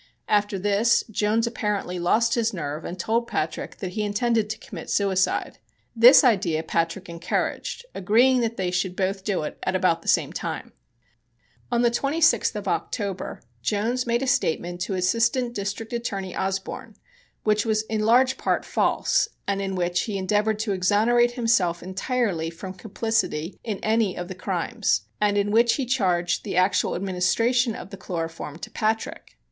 [0.27, 4.89] After this Jones apparently lost his nerve and told Patrick that he intended to commit
[4.89, 5.59] suicide.
[5.95, 10.33] This idea Patrick encouraged, agreeing that they should both do it at about the same
[10.33, 10.73] time.
[11.71, 16.95] On the 26th of October Jones made a statement to Assistant District Attorney Osborne
[17.43, 22.49] which was in large part false, and in which he endeavored to exonerate himself entirely
[22.49, 27.75] from complicity in any of the crimes, and in which he charged the actual administration
[27.75, 29.37] of the chloroform to Patrick.